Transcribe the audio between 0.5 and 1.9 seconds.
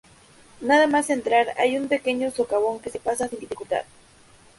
Nada más entrar hay un